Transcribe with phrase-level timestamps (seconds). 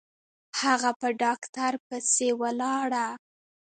[0.61, 3.07] هغه په ډاکتر پسې ولاړه.